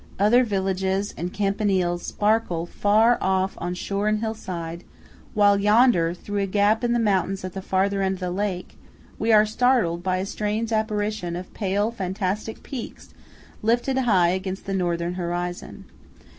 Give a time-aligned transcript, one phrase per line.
[0.17, 4.83] Other villages and campaniles sparkle far off on shore and hillside;
[5.35, 8.79] while yonder, through a gap in the mountains at the farther end of the lake,
[9.19, 13.13] we are startled by a strange apparition of pale fantastic peaks
[13.61, 15.85] lifted high against the northern horizon.